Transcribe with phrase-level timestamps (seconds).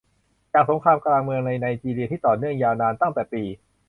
[0.53, 3.43] จากสงครามกลางเมืองในไนจีเรียที่ต่อเนื่องยาวนานตั้งแต่ปี